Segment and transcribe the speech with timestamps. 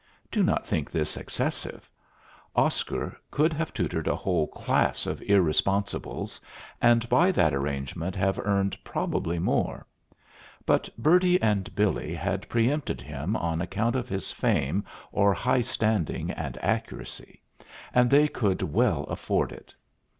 [0.31, 1.87] Do not think this excessive.
[2.55, 6.41] Oscar could have tutored a whole class of irresponsibles,
[6.81, 9.85] and by that arrangement have earned probably more;
[10.65, 16.31] but Bertie and Billy had preempted him on account of his fame or high standing
[16.31, 17.39] and accuracy,
[17.93, 19.71] and they could well afford it.